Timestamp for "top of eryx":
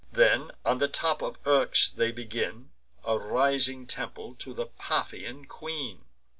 0.87-1.89